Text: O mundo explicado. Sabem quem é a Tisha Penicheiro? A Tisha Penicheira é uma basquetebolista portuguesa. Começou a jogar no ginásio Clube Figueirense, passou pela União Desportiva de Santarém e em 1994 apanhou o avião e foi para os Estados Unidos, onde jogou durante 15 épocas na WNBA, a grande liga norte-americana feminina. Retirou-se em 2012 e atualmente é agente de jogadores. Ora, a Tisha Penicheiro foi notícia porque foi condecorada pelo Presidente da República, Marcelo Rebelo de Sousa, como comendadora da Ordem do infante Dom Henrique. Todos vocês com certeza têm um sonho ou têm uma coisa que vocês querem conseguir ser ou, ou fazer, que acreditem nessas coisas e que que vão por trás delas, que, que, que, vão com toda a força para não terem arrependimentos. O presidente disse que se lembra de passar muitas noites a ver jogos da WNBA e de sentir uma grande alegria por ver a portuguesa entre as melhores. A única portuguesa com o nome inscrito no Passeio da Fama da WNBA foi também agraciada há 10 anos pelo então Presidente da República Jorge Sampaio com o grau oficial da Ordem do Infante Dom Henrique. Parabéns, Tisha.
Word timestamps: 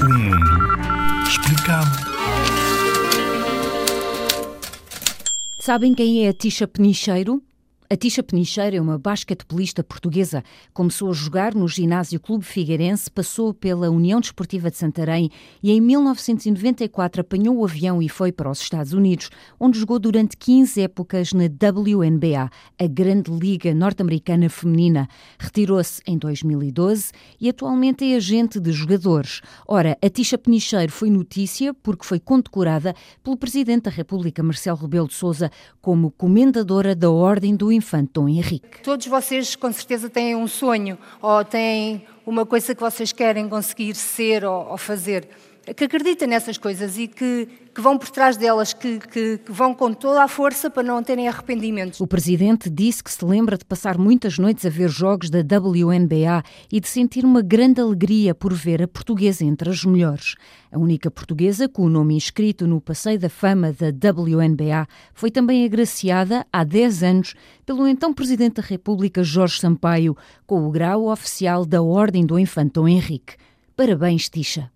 O 0.00 0.08
mundo 0.08 1.28
explicado. 1.28 2.12
Sabem 5.58 5.94
quem 5.94 6.26
é 6.26 6.28
a 6.28 6.32
Tisha 6.32 6.66
Penicheiro? 6.66 7.42
A 7.92 7.94
Tisha 7.94 8.22
Penicheira 8.22 8.74
é 8.74 8.80
uma 8.80 8.96
basquetebolista 8.96 9.84
portuguesa. 9.84 10.42
Começou 10.72 11.10
a 11.10 11.12
jogar 11.12 11.54
no 11.54 11.68
ginásio 11.68 12.18
Clube 12.18 12.42
Figueirense, 12.42 13.10
passou 13.10 13.52
pela 13.52 13.90
União 13.90 14.18
Desportiva 14.18 14.70
de 14.70 14.78
Santarém 14.78 15.28
e 15.62 15.70
em 15.70 15.78
1994 15.78 17.20
apanhou 17.20 17.58
o 17.58 17.64
avião 17.66 18.00
e 18.00 18.08
foi 18.08 18.32
para 18.32 18.50
os 18.50 18.62
Estados 18.62 18.94
Unidos, 18.94 19.28
onde 19.60 19.78
jogou 19.78 19.98
durante 19.98 20.38
15 20.38 20.80
épocas 20.80 21.34
na 21.34 21.44
WNBA, 21.44 22.48
a 22.78 22.86
grande 22.86 23.30
liga 23.30 23.74
norte-americana 23.74 24.48
feminina. 24.48 25.06
Retirou-se 25.38 26.00
em 26.06 26.16
2012 26.16 27.12
e 27.38 27.50
atualmente 27.50 28.10
é 28.10 28.16
agente 28.16 28.58
de 28.58 28.72
jogadores. 28.72 29.42
Ora, 29.68 29.98
a 30.02 30.08
Tisha 30.08 30.38
Penicheiro 30.38 30.90
foi 30.90 31.10
notícia 31.10 31.74
porque 31.74 32.06
foi 32.06 32.18
condecorada 32.18 32.94
pelo 33.22 33.36
Presidente 33.36 33.82
da 33.82 33.90
República, 33.90 34.42
Marcelo 34.42 34.78
Rebelo 34.78 35.08
de 35.08 35.14
Sousa, 35.14 35.50
como 35.82 36.10
comendadora 36.10 36.96
da 36.96 37.10
Ordem 37.10 37.54
do 37.54 37.70
infante 37.82 38.12
Dom 38.14 38.28
Henrique. 38.28 38.80
Todos 38.82 39.06
vocês 39.06 39.56
com 39.56 39.70
certeza 39.72 40.08
têm 40.08 40.34
um 40.36 40.46
sonho 40.46 40.96
ou 41.20 41.44
têm 41.44 42.06
uma 42.24 42.46
coisa 42.46 42.74
que 42.74 42.80
vocês 42.80 43.12
querem 43.12 43.48
conseguir 43.48 43.94
ser 43.94 44.44
ou, 44.44 44.70
ou 44.70 44.78
fazer, 44.78 45.28
que 45.76 45.84
acreditem 45.84 46.28
nessas 46.28 46.58
coisas 46.58 46.98
e 46.98 47.08
que 47.08 47.48
que 47.74 47.80
vão 47.80 47.96
por 47.96 48.10
trás 48.10 48.36
delas, 48.36 48.74
que, 48.74 48.98
que, 48.98 49.38
que, 49.38 49.52
vão 49.52 49.74
com 49.74 49.92
toda 49.94 50.22
a 50.22 50.28
força 50.28 50.68
para 50.68 50.82
não 50.82 51.02
terem 51.02 51.26
arrependimentos. 51.26 52.00
O 52.00 52.06
presidente 52.06 52.68
disse 52.68 53.02
que 53.02 53.10
se 53.10 53.24
lembra 53.24 53.56
de 53.56 53.64
passar 53.64 53.96
muitas 53.96 54.38
noites 54.38 54.66
a 54.66 54.68
ver 54.68 54.90
jogos 54.90 55.30
da 55.30 55.38
WNBA 55.38 56.42
e 56.70 56.80
de 56.80 56.88
sentir 56.88 57.24
uma 57.24 57.40
grande 57.40 57.80
alegria 57.80 58.34
por 58.34 58.52
ver 58.52 58.82
a 58.82 58.88
portuguesa 58.88 59.44
entre 59.44 59.70
as 59.70 59.84
melhores. 59.84 60.34
A 60.70 60.78
única 60.78 61.10
portuguesa 61.10 61.68
com 61.68 61.82
o 61.82 61.88
nome 61.88 62.14
inscrito 62.14 62.66
no 62.66 62.80
Passeio 62.80 63.18
da 63.18 63.30
Fama 63.30 63.72
da 63.72 63.88
WNBA 63.88 64.86
foi 65.14 65.30
também 65.30 65.64
agraciada 65.64 66.46
há 66.52 66.64
10 66.64 67.02
anos 67.02 67.34
pelo 67.64 67.88
então 67.88 68.12
Presidente 68.12 68.56
da 68.56 68.62
República 68.62 69.22
Jorge 69.22 69.58
Sampaio 69.58 70.16
com 70.46 70.66
o 70.66 70.70
grau 70.70 71.08
oficial 71.08 71.64
da 71.64 71.82
Ordem 71.82 72.26
do 72.26 72.38
Infante 72.38 72.74
Dom 72.74 72.88
Henrique. 72.88 73.34
Parabéns, 73.74 74.28
Tisha. 74.28 74.70